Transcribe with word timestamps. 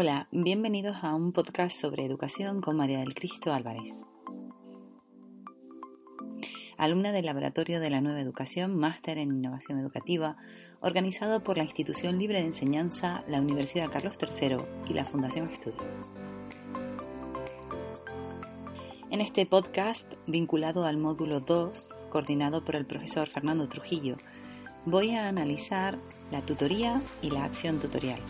Hola, 0.00 0.28
bienvenidos 0.30 0.98
a 1.02 1.12
un 1.12 1.32
podcast 1.32 1.76
sobre 1.80 2.04
educación 2.04 2.60
con 2.60 2.76
María 2.76 3.00
del 3.00 3.16
Cristo 3.16 3.52
Álvarez. 3.52 3.90
Alumna 6.76 7.10
del 7.10 7.26
Laboratorio 7.26 7.80
de 7.80 7.90
la 7.90 8.00
Nueva 8.00 8.20
Educación, 8.20 8.76
máster 8.76 9.18
en 9.18 9.32
Innovación 9.32 9.80
Educativa, 9.80 10.36
organizado 10.78 11.42
por 11.42 11.56
la 11.56 11.64
Institución 11.64 12.16
Libre 12.16 12.38
de 12.38 12.46
Enseñanza, 12.46 13.24
la 13.26 13.40
Universidad 13.40 13.90
Carlos 13.90 14.16
III 14.22 14.58
y 14.88 14.94
la 14.94 15.04
Fundación 15.04 15.50
Estudio. 15.50 15.82
En 19.10 19.20
este 19.20 19.46
podcast, 19.46 20.06
vinculado 20.28 20.84
al 20.84 20.96
módulo 20.96 21.40
2, 21.40 21.94
coordinado 22.08 22.64
por 22.64 22.76
el 22.76 22.86
profesor 22.86 23.26
Fernando 23.26 23.68
Trujillo, 23.68 24.16
voy 24.86 25.16
a 25.16 25.26
analizar 25.26 25.98
la 26.30 26.40
tutoría 26.42 27.02
y 27.20 27.32
la 27.32 27.42
acción 27.42 27.80
tutorial. 27.80 28.20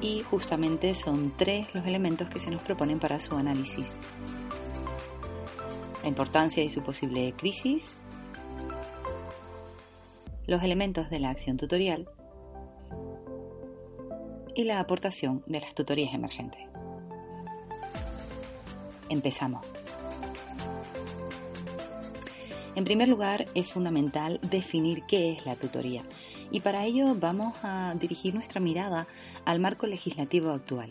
Y 0.00 0.20
justamente 0.22 0.94
son 0.94 1.34
tres 1.36 1.74
los 1.74 1.86
elementos 1.86 2.30
que 2.30 2.40
se 2.40 2.50
nos 2.50 2.62
proponen 2.62 2.98
para 2.98 3.20
su 3.20 3.34
análisis. 3.34 3.90
La 6.02 6.08
importancia 6.08 6.64
y 6.64 6.70
su 6.70 6.82
posible 6.82 7.34
crisis, 7.36 7.94
los 10.46 10.62
elementos 10.62 11.10
de 11.10 11.20
la 11.20 11.30
acción 11.30 11.56
tutorial 11.56 12.08
y 14.54 14.64
la 14.64 14.80
aportación 14.80 15.42
de 15.46 15.60
las 15.60 15.74
tutorías 15.74 16.14
emergentes. 16.14 16.62
Empezamos. 19.08 19.66
En 22.74 22.84
primer 22.84 23.08
lugar, 23.08 23.44
es 23.54 23.70
fundamental 23.70 24.40
definir 24.42 25.02
qué 25.06 25.32
es 25.32 25.44
la 25.44 25.56
tutoría 25.56 26.02
y 26.50 26.60
para 26.60 26.84
ello 26.84 27.14
vamos 27.14 27.54
a 27.62 27.94
dirigir 27.98 28.34
nuestra 28.34 28.60
mirada 28.60 29.06
al 29.44 29.60
marco 29.60 29.86
legislativo 29.86 30.50
actual. 30.50 30.90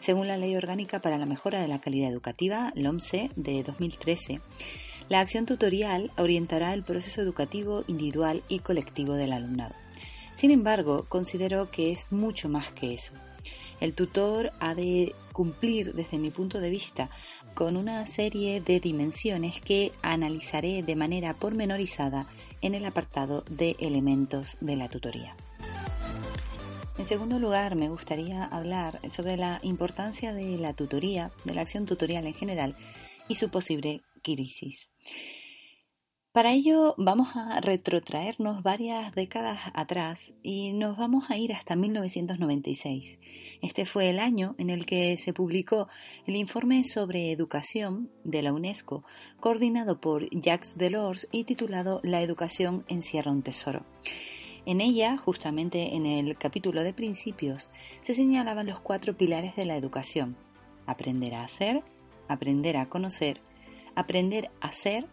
Según 0.00 0.28
la 0.28 0.36
Ley 0.36 0.54
Orgánica 0.56 0.98
para 0.98 1.18
la 1.18 1.26
Mejora 1.26 1.60
de 1.60 1.68
la 1.68 1.80
Calidad 1.80 2.10
Educativa, 2.10 2.72
LOMCE, 2.74 3.30
de 3.36 3.62
2013, 3.62 4.40
la 5.08 5.20
acción 5.20 5.46
tutorial 5.46 6.10
orientará 6.16 6.74
el 6.74 6.82
proceso 6.82 7.22
educativo 7.22 7.84
individual 7.86 8.42
y 8.48 8.58
colectivo 8.60 9.14
del 9.14 9.32
alumnado. 9.32 9.74
Sin 10.36 10.50
embargo, 10.50 11.06
considero 11.08 11.70
que 11.70 11.92
es 11.92 12.10
mucho 12.12 12.48
más 12.48 12.70
que 12.72 12.92
eso. 12.92 13.12
El 13.80 13.94
tutor 13.94 14.52
ha 14.60 14.74
de 14.74 15.14
cumplir, 15.32 15.94
desde 15.94 16.18
mi 16.18 16.30
punto 16.30 16.60
de 16.60 16.70
vista, 16.70 17.10
con 17.54 17.76
una 17.76 18.06
serie 18.06 18.60
de 18.60 18.80
dimensiones 18.80 19.60
que 19.60 19.92
analizaré 20.02 20.82
de 20.82 20.96
manera 20.96 21.34
pormenorizada 21.34 22.26
en 22.62 22.74
el 22.74 22.86
apartado 22.86 23.44
de 23.50 23.76
elementos 23.78 24.56
de 24.60 24.76
la 24.76 24.88
tutoría. 24.88 25.36
En 26.98 27.04
segundo 27.04 27.38
lugar, 27.38 27.76
me 27.76 27.90
gustaría 27.90 28.44
hablar 28.44 29.00
sobre 29.10 29.36
la 29.36 29.60
importancia 29.62 30.32
de 30.32 30.56
la 30.56 30.72
tutoría, 30.72 31.30
de 31.44 31.54
la 31.54 31.60
acción 31.60 31.84
tutorial 31.84 32.26
en 32.26 32.34
general 32.34 32.74
y 33.28 33.34
su 33.34 33.50
posible 33.50 34.00
crisis. 34.22 34.90
Para 36.36 36.52
ello 36.52 36.94
vamos 36.98 37.34
a 37.34 37.62
retrotraernos 37.62 38.62
varias 38.62 39.14
décadas 39.14 39.58
atrás 39.72 40.34
y 40.42 40.74
nos 40.74 40.98
vamos 40.98 41.30
a 41.30 41.38
ir 41.38 41.54
hasta 41.54 41.76
1996. 41.76 43.18
Este 43.62 43.86
fue 43.86 44.10
el 44.10 44.18
año 44.18 44.54
en 44.58 44.68
el 44.68 44.84
que 44.84 45.16
se 45.16 45.32
publicó 45.32 45.88
el 46.26 46.36
informe 46.36 46.84
sobre 46.84 47.32
educación 47.32 48.10
de 48.22 48.42
la 48.42 48.52
UNESCO, 48.52 49.02
coordinado 49.40 49.98
por 49.98 50.28
Jacques 50.28 50.76
Delors 50.76 51.26
y 51.32 51.44
titulado 51.44 52.00
La 52.02 52.20
educación 52.20 52.84
encierra 52.86 53.32
un 53.32 53.42
tesoro. 53.42 53.86
En 54.66 54.82
ella, 54.82 55.16
justamente 55.16 55.94
en 55.94 56.04
el 56.04 56.36
capítulo 56.36 56.84
de 56.84 56.92
principios, 56.92 57.70
se 58.02 58.14
señalaban 58.14 58.66
los 58.66 58.80
cuatro 58.80 59.16
pilares 59.16 59.56
de 59.56 59.64
la 59.64 59.76
educación. 59.78 60.36
Aprender 60.84 61.34
a 61.34 61.44
hacer, 61.44 61.82
aprender 62.28 62.76
a 62.76 62.90
conocer, 62.90 63.40
aprender 63.94 64.50
a 64.60 64.72
ser 64.72 65.06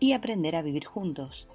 y 0.00 0.12
aprender 0.12 0.56
a 0.56 0.62
vivir 0.62 0.84
juntos. 0.84 1.46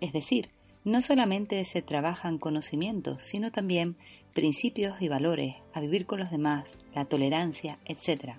Es 0.00 0.12
decir, 0.12 0.50
no 0.84 1.02
solamente 1.02 1.64
se 1.64 1.82
trabajan 1.82 2.38
conocimientos, 2.38 3.22
sino 3.22 3.50
también 3.50 3.96
principios 4.34 5.00
y 5.02 5.08
valores, 5.08 5.56
a 5.72 5.80
vivir 5.80 6.06
con 6.06 6.20
los 6.20 6.30
demás, 6.30 6.78
la 6.94 7.06
tolerancia, 7.06 7.78
etc. 7.86 8.34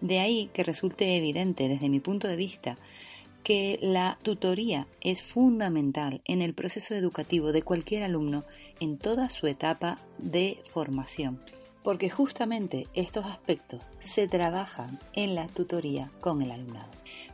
De 0.00 0.18
ahí 0.18 0.50
que 0.52 0.64
resulte 0.64 1.16
evidente 1.16 1.68
desde 1.68 1.88
mi 1.88 2.00
punto 2.00 2.26
de 2.26 2.36
vista 2.36 2.76
que 3.44 3.78
la 3.80 4.18
tutoría 4.22 4.88
es 5.00 5.22
fundamental 5.22 6.20
en 6.24 6.42
el 6.42 6.52
proceso 6.52 6.94
educativo 6.94 7.52
de 7.52 7.62
cualquier 7.62 8.02
alumno 8.02 8.42
en 8.80 8.98
toda 8.98 9.28
su 9.28 9.46
etapa 9.46 9.98
de 10.18 10.58
formación, 10.64 11.40
porque 11.86 12.10
justamente 12.10 12.88
estos 12.94 13.26
aspectos 13.26 13.80
se 14.00 14.26
trabajan 14.26 14.98
en 15.12 15.36
la 15.36 15.46
tutoría 15.46 16.10
con 16.20 16.42
el 16.42 16.50
alumnado. 16.50 16.90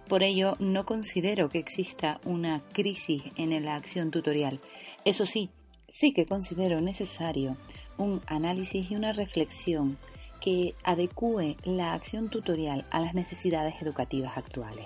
Por 0.09 0.23
ello, 0.23 0.57
no 0.59 0.85
considero 0.85 1.49
que 1.49 1.59
exista 1.59 2.21
una 2.27 2.61
crisis 2.75 3.23
en 3.37 3.65
la 3.65 3.77
acción 3.77 4.11
tutorial. 4.11 4.61
Eso 5.07 5.25
sí, 5.25 5.49
sí 5.89 6.13
que 6.13 6.27
considero 6.27 6.83
necesario 6.83 7.57
un 7.97 8.21
análisis 8.27 8.91
y 8.91 8.95
una 8.95 9.15
reflexión 9.15 9.97
que 10.43 10.75
adecue 10.85 11.57
la 11.65 11.95
acción 11.95 12.29
tutorial 12.29 12.85
a 12.91 13.01
las 13.01 13.15
necesidades 13.15 13.81
educativas 13.81 14.37
actuales. 14.37 14.85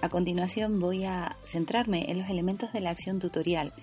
A 0.00 0.08
continuación 0.08 0.80
voy 0.80 1.04
a 1.04 1.36
centrarme 1.44 2.10
en 2.10 2.18
los 2.18 2.30
elementos 2.30 2.72
de 2.72 2.80
la 2.80 2.88
acción 2.88 3.18
tutorial 3.18 3.74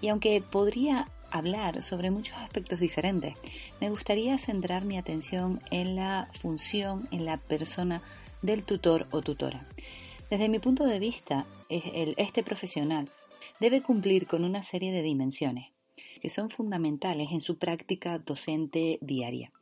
y 0.00 0.08
aunque 0.08 0.40
podría 0.40 1.06
hablar 1.30 1.82
sobre 1.82 2.10
muchos 2.10 2.36
aspectos 2.38 2.80
diferentes. 2.80 3.34
Me 3.80 3.90
gustaría 3.90 4.38
centrar 4.38 4.84
mi 4.84 4.98
atención 4.98 5.60
en 5.70 5.96
la 5.96 6.28
función, 6.40 7.08
en 7.10 7.24
la 7.24 7.36
persona 7.36 8.02
del 8.42 8.64
tutor 8.64 9.06
o 9.10 9.22
tutora. 9.22 9.66
Desde 10.30 10.48
mi 10.48 10.58
punto 10.58 10.86
de 10.86 10.98
vista, 10.98 11.46
este 11.68 12.42
profesional 12.42 13.08
debe 13.58 13.82
cumplir 13.82 14.26
con 14.26 14.44
una 14.44 14.62
serie 14.62 14.92
de 14.92 15.02
dimensiones 15.02 15.68
que 16.20 16.28
son 16.28 16.50
fundamentales 16.50 17.28
en 17.32 17.40
su 17.40 17.56
práctica 17.58 18.18
docente 18.18 18.98
diaria. 19.00 19.52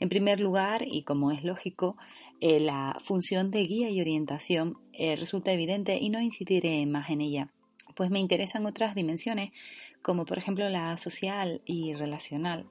En 0.00 0.08
primer 0.08 0.40
lugar, 0.40 0.82
y 0.86 1.02
como 1.02 1.30
es 1.30 1.44
lógico, 1.44 1.96
eh, 2.40 2.58
la 2.58 2.96
función 3.00 3.50
de 3.50 3.66
guía 3.66 3.90
y 3.90 4.00
orientación 4.00 4.78
eh, 4.92 5.14
resulta 5.14 5.52
evidente 5.52 5.98
y 5.98 6.08
no 6.08 6.20
incidiré 6.20 6.84
más 6.86 7.10
en 7.10 7.20
ella 7.20 7.52
pues 7.94 8.10
me 8.10 8.18
interesan 8.18 8.66
otras 8.66 8.94
dimensiones, 8.94 9.52
como 10.02 10.24
por 10.24 10.38
ejemplo 10.38 10.68
la 10.68 10.96
social 10.96 11.60
y 11.64 11.94
relacional, 11.94 12.66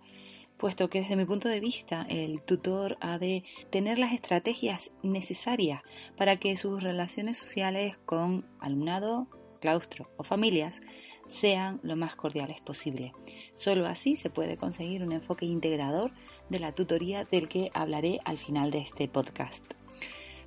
puesto 0.57 0.89
que 0.89 1.01
desde 1.01 1.15
mi 1.15 1.25
punto 1.25 1.47
de 1.47 1.59
vista 1.59 2.05
el 2.09 2.41
tutor 2.41 2.97
ha 3.01 3.17
de 3.17 3.43
tener 3.71 3.97
las 3.97 4.13
estrategias 4.13 4.91
necesarias 5.03 5.81
para 6.17 6.37
que 6.37 6.57
sus 6.57 6.83
relaciones 6.83 7.37
sociales 7.37 7.97
con 8.05 8.45
alumnado, 8.59 9.27
claustro 9.61 10.09
o 10.17 10.23
familias 10.23 10.81
sean 11.27 11.79
lo 11.83 11.95
más 11.95 12.15
cordiales 12.15 12.61
posible. 12.61 13.13
Solo 13.53 13.87
así 13.87 14.15
se 14.15 14.29
puede 14.29 14.57
conseguir 14.57 15.03
un 15.03 15.11
enfoque 15.11 15.45
integrador 15.45 16.11
de 16.49 16.59
la 16.59 16.71
tutoría 16.71 17.25
del 17.25 17.47
que 17.47 17.71
hablaré 17.73 18.19
al 18.25 18.37
final 18.37 18.71
de 18.71 18.79
este 18.79 19.07
podcast. 19.07 19.78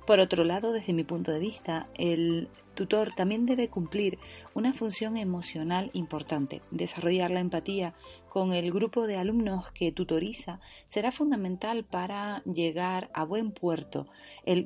Por 0.05 0.19
otro 0.19 0.43
lado, 0.43 0.73
desde 0.73 0.93
mi 0.93 1.03
punto 1.03 1.31
de 1.31 1.39
vista, 1.39 1.87
el 1.95 2.49
tutor 2.73 3.13
también 3.13 3.45
debe 3.45 3.69
cumplir 3.69 4.19
una 4.53 4.73
función 4.73 5.15
emocional 5.15 5.91
importante. 5.93 6.61
Desarrollar 6.71 7.31
la 7.31 7.39
empatía 7.39 7.93
con 8.27 8.53
el 8.53 8.71
grupo 8.71 9.07
de 9.07 9.17
alumnos 9.17 9.71
que 9.71 9.91
tutoriza 9.91 10.59
será 10.87 11.11
fundamental 11.11 11.85
para 11.85 12.41
llegar 12.43 13.09
a 13.13 13.23
buen 13.23 13.51
puerto, 13.51 14.07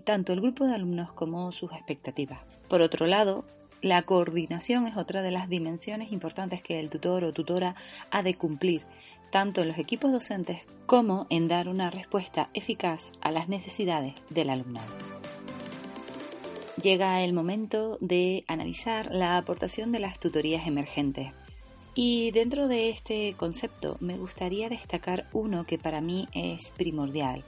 tanto 0.05 0.33
el 0.33 0.41
grupo 0.41 0.65
de 0.65 0.73
alumnos 0.73 1.13
como 1.13 1.51
sus 1.51 1.71
expectativas. 1.73 2.39
Por 2.67 2.81
otro 2.81 3.05
lado, 3.05 3.45
la 3.81 4.01
coordinación 4.01 4.87
es 4.87 4.97
otra 4.97 5.21
de 5.21 5.31
las 5.31 5.49
dimensiones 5.49 6.11
importantes 6.11 6.63
que 6.63 6.79
el 6.79 6.89
tutor 6.89 7.23
o 7.23 7.33
tutora 7.33 7.75
ha 8.09 8.23
de 8.23 8.33
cumplir, 8.33 8.83
tanto 9.31 9.61
en 9.61 9.67
los 9.67 9.77
equipos 9.77 10.11
docentes 10.11 10.65
como 10.87 11.27
en 11.29 11.47
dar 11.47 11.67
una 11.67 11.91
respuesta 11.91 12.49
eficaz 12.53 13.11
a 13.21 13.31
las 13.31 13.49
necesidades 13.49 14.15
del 14.29 14.49
alumnado. 14.49 14.87
Llega 16.81 17.23
el 17.23 17.33
momento 17.33 17.97
de 18.01 18.43
analizar 18.47 19.09
la 19.11 19.37
aportación 19.37 19.91
de 19.91 19.99
las 19.99 20.19
tutorías 20.19 20.67
emergentes. 20.67 21.29
Y 21.95 22.31
dentro 22.31 22.67
de 22.67 22.89
este 22.89 23.33
concepto 23.35 23.97
me 23.99 24.17
gustaría 24.17 24.69
destacar 24.69 25.27
uno 25.33 25.65
que 25.65 25.79
para 25.79 26.01
mí 26.01 26.27
es 26.33 26.71
primordial, 26.77 27.43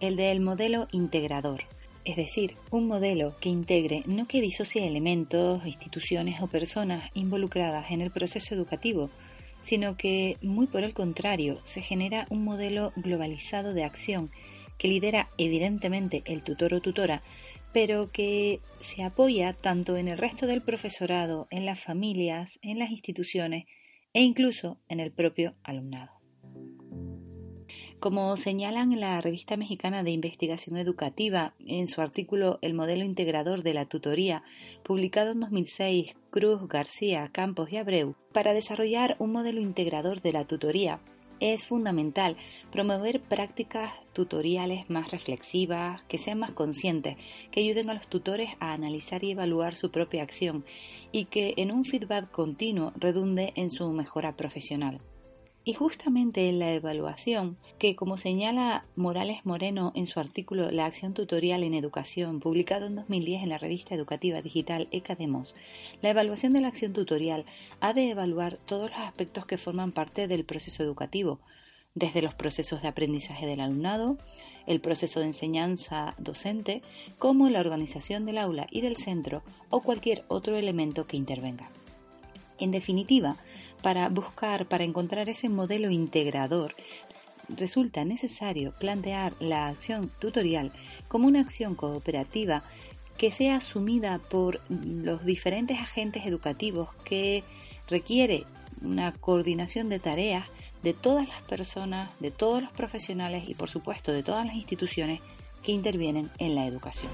el 0.00 0.16
del 0.16 0.40
modelo 0.40 0.88
integrador. 0.92 1.62
Es 2.04 2.16
decir, 2.16 2.56
un 2.70 2.86
modelo 2.86 3.34
que 3.40 3.48
integre, 3.48 4.02
no 4.04 4.26
que 4.26 4.42
disocie 4.42 4.86
elementos, 4.86 5.64
instituciones 5.64 6.42
o 6.42 6.48
personas 6.48 7.10
involucradas 7.14 7.90
en 7.90 8.02
el 8.02 8.10
proceso 8.10 8.54
educativo, 8.54 9.08
sino 9.60 9.96
que, 9.96 10.36
muy 10.42 10.66
por 10.66 10.84
el 10.84 10.92
contrario, 10.92 11.60
se 11.64 11.80
genera 11.80 12.26
un 12.28 12.44
modelo 12.44 12.92
globalizado 12.96 13.72
de 13.72 13.84
acción 13.84 14.30
que 14.76 14.88
lidera 14.88 15.30
evidentemente 15.38 16.22
el 16.26 16.42
tutor 16.42 16.74
o 16.74 16.80
tutora, 16.82 17.22
pero 17.74 18.12
que 18.12 18.60
se 18.80 19.02
apoya 19.02 19.52
tanto 19.52 19.96
en 19.96 20.06
el 20.06 20.16
resto 20.16 20.46
del 20.46 20.62
profesorado, 20.62 21.48
en 21.50 21.66
las 21.66 21.82
familias, 21.82 22.60
en 22.62 22.78
las 22.78 22.90
instituciones 22.90 23.66
e 24.14 24.22
incluso 24.22 24.78
en 24.88 25.00
el 25.00 25.10
propio 25.10 25.54
alumnado. 25.64 26.12
Como 27.98 28.36
señalan 28.36 28.92
en 28.92 29.00
la 29.00 29.20
Revista 29.20 29.56
Mexicana 29.56 30.04
de 30.04 30.12
Investigación 30.12 30.76
Educativa 30.76 31.54
en 31.58 31.88
su 31.88 32.00
artículo 32.00 32.58
El 32.62 32.74
modelo 32.74 33.04
integrador 33.04 33.64
de 33.64 33.74
la 33.74 33.86
tutoría, 33.86 34.44
publicado 34.84 35.32
en 35.32 35.40
2006, 35.40 36.14
Cruz, 36.30 36.68
García, 36.68 37.28
Campos 37.32 37.72
y 37.72 37.78
Abreu, 37.78 38.14
para 38.32 38.54
desarrollar 38.54 39.16
un 39.18 39.32
modelo 39.32 39.60
integrador 39.60 40.22
de 40.22 40.32
la 40.32 40.44
tutoría 40.44 41.00
es 41.52 41.66
fundamental 41.66 42.36
promover 42.72 43.20
prácticas 43.20 43.92
tutoriales 44.14 44.88
más 44.88 45.10
reflexivas, 45.10 46.02
que 46.04 46.16
sean 46.16 46.38
más 46.38 46.52
conscientes, 46.52 47.18
que 47.50 47.60
ayuden 47.60 47.90
a 47.90 47.94
los 47.94 48.08
tutores 48.08 48.50
a 48.60 48.72
analizar 48.72 49.22
y 49.22 49.32
evaluar 49.32 49.74
su 49.74 49.90
propia 49.90 50.22
acción 50.22 50.64
y 51.12 51.26
que 51.26 51.52
en 51.58 51.70
un 51.70 51.84
feedback 51.84 52.30
continuo 52.30 52.92
redunde 52.96 53.52
en 53.56 53.68
su 53.68 53.90
mejora 53.92 54.36
profesional. 54.36 55.00
Y 55.66 55.72
justamente 55.72 56.50
en 56.50 56.58
la 56.58 56.74
evaluación, 56.74 57.56
que 57.78 57.96
como 57.96 58.18
señala 58.18 58.84
Morales 58.96 59.46
Moreno 59.46 59.92
en 59.94 60.06
su 60.06 60.20
artículo 60.20 60.70
La 60.70 60.84
acción 60.84 61.14
tutorial 61.14 61.62
en 61.62 61.72
educación, 61.72 62.38
publicado 62.38 62.86
en 62.86 62.96
2010 62.96 63.44
en 63.44 63.48
la 63.48 63.56
revista 63.56 63.94
educativa 63.94 64.42
digital 64.42 64.88
ECADEMOS, 64.90 65.54
la 66.02 66.10
evaluación 66.10 66.52
de 66.52 66.60
la 66.60 66.68
acción 66.68 66.92
tutorial 66.92 67.46
ha 67.80 67.94
de 67.94 68.10
evaluar 68.10 68.58
todos 68.58 68.90
los 68.90 68.98
aspectos 68.98 69.46
que 69.46 69.56
forman 69.56 69.92
parte 69.92 70.28
del 70.28 70.44
proceso 70.44 70.82
educativo, 70.82 71.40
desde 71.94 72.20
los 72.20 72.34
procesos 72.34 72.82
de 72.82 72.88
aprendizaje 72.88 73.46
del 73.46 73.60
alumnado, 73.60 74.18
el 74.66 74.80
proceso 74.80 75.20
de 75.20 75.26
enseñanza 75.26 76.14
docente, 76.18 76.82
como 77.18 77.48
la 77.48 77.60
organización 77.60 78.26
del 78.26 78.38
aula 78.38 78.66
y 78.70 78.82
del 78.82 78.96
centro 78.96 79.42
o 79.70 79.80
cualquier 79.80 80.24
otro 80.28 80.56
elemento 80.56 81.06
que 81.06 81.16
intervenga. 81.16 81.70
En 82.58 82.70
definitiva, 82.70 83.36
para 83.82 84.08
buscar, 84.08 84.66
para 84.66 84.84
encontrar 84.84 85.28
ese 85.28 85.48
modelo 85.48 85.90
integrador, 85.90 86.74
resulta 87.48 88.04
necesario 88.04 88.72
plantear 88.72 89.34
la 89.40 89.68
acción 89.68 90.10
tutorial 90.18 90.72
como 91.08 91.26
una 91.26 91.40
acción 91.40 91.74
cooperativa 91.74 92.62
que 93.18 93.30
sea 93.30 93.56
asumida 93.56 94.18
por 94.18 94.60
los 94.68 95.24
diferentes 95.24 95.78
agentes 95.78 96.26
educativos 96.26 96.94
que 97.04 97.44
requiere 97.88 98.44
una 98.82 99.12
coordinación 99.12 99.88
de 99.88 99.98
tareas 99.98 100.48
de 100.82 100.94
todas 100.94 101.26
las 101.28 101.40
personas, 101.42 102.12
de 102.20 102.30
todos 102.30 102.62
los 102.62 102.72
profesionales 102.72 103.48
y 103.48 103.54
por 103.54 103.70
supuesto 103.70 104.12
de 104.12 104.22
todas 104.22 104.44
las 104.44 104.54
instituciones 104.54 105.20
que 105.62 105.72
intervienen 105.72 106.30
en 106.38 106.54
la 106.54 106.66
educación. 106.66 107.10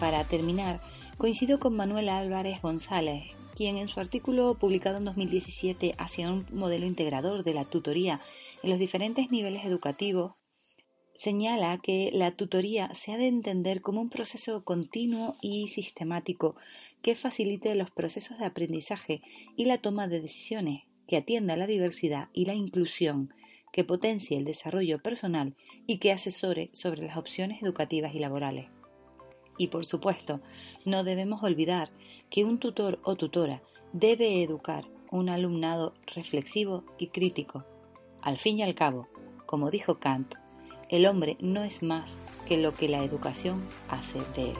Para 0.00 0.24
terminar, 0.24 0.80
coincido 1.18 1.60
con 1.60 1.76
Manuel 1.76 2.08
Álvarez 2.08 2.60
González, 2.62 3.24
quien 3.58 3.76
en 3.76 3.88
su 3.88 3.98
artículo 3.98 4.54
publicado 4.54 4.98
en 4.98 5.04
2017 5.04 5.96
hacia 5.98 6.30
un 6.30 6.46
modelo 6.52 6.86
integrador 6.86 7.42
de 7.42 7.54
la 7.54 7.64
tutoría 7.64 8.20
en 8.62 8.70
los 8.70 8.78
diferentes 8.78 9.32
niveles 9.32 9.64
educativos, 9.64 10.34
señala 11.16 11.80
que 11.82 12.10
la 12.12 12.36
tutoría 12.36 12.94
se 12.94 13.12
ha 13.12 13.16
de 13.16 13.26
entender 13.26 13.80
como 13.80 14.00
un 14.00 14.10
proceso 14.10 14.62
continuo 14.62 15.36
y 15.42 15.66
sistemático 15.66 16.54
que 17.02 17.16
facilite 17.16 17.74
los 17.74 17.90
procesos 17.90 18.38
de 18.38 18.44
aprendizaje 18.44 19.22
y 19.56 19.64
la 19.64 19.78
toma 19.78 20.06
de 20.06 20.20
decisiones, 20.20 20.84
que 21.08 21.16
atienda 21.16 21.56
la 21.56 21.66
diversidad 21.66 22.28
y 22.32 22.44
la 22.44 22.54
inclusión, 22.54 23.34
que 23.72 23.82
potencie 23.82 24.38
el 24.38 24.44
desarrollo 24.44 25.02
personal 25.02 25.56
y 25.84 25.98
que 25.98 26.12
asesore 26.12 26.70
sobre 26.74 27.02
las 27.02 27.16
opciones 27.16 27.60
educativas 27.60 28.14
y 28.14 28.20
laborales. 28.20 28.77
Y 29.58 29.66
por 29.66 29.84
supuesto, 29.84 30.40
no 30.84 31.04
debemos 31.04 31.42
olvidar 31.42 31.90
que 32.30 32.44
un 32.44 32.58
tutor 32.58 32.98
o 33.02 33.16
tutora 33.16 33.60
debe 33.92 34.42
educar 34.42 34.84
un 35.10 35.28
alumnado 35.28 35.94
reflexivo 36.06 36.84
y 36.98 37.08
crítico. 37.08 37.64
Al 38.22 38.38
fin 38.38 38.58
y 38.58 38.62
al 38.62 38.74
cabo, 38.74 39.08
como 39.46 39.70
dijo 39.70 39.98
Kant, 39.98 40.34
el 40.88 41.06
hombre 41.06 41.36
no 41.40 41.64
es 41.64 41.82
más 41.82 42.10
que 42.46 42.58
lo 42.58 42.74
que 42.74 42.88
la 42.88 43.02
educación 43.02 43.62
hace 43.88 44.18
de 44.34 44.50
él. 44.50 44.56